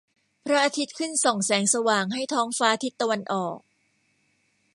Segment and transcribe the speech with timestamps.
[0.45, 3.57] พระอาทิตย์ขึ้นส่องแสงสว่างให้ท้องฟ้าทิศตะวันออก